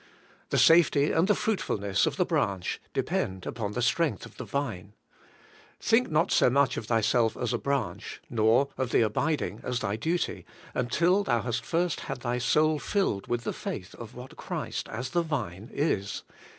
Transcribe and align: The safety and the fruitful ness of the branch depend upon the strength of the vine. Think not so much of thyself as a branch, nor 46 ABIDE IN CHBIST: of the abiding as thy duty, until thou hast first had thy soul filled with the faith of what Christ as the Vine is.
The 0.49 0.57
safety 0.57 1.11
and 1.11 1.27
the 1.27 1.35
fruitful 1.35 1.77
ness 1.77 2.07
of 2.07 2.17
the 2.17 2.25
branch 2.25 2.81
depend 2.91 3.45
upon 3.45 3.73
the 3.73 3.83
strength 3.83 4.25
of 4.25 4.37
the 4.37 4.43
vine. 4.45 4.93
Think 5.79 6.09
not 6.09 6.31
so 6.31 6.49
much 6.49 6.75
of 6.75 6.87
thyself 6.87 7.37
as 7.37 7.53
a 7.53 7.59
branch, 7.59 8.19
nor 8.27 8.69
46 8.77 8.77
ABIDE 8.77 8.77
IN 8.77 8.77
CHBIST: 8.77 8.79
of 8.79 8.91
the 8.91 9.05
abiding 9.05 9.61
as 9.63 9.79
thy 9.81 9.95
duty, 9.97 10.45
until 10.73 11.23
thou 11.23 11.43
hast 11.43 11.63
first 11.63 11.99
had 11.99 12.21
thy 12.21 12.39
soul 12.39 12.79
filled 12.79 13.27
with 13.27 13.43
the 13.43 13.53
faith 13.53 13.93
of 13.93 14.15
what 14.15 14.35
Christ 14.35 14.89
as 14.89 15.11
the 15.11 15.21
Vine 15.21 15.69
is. 15.71 16.23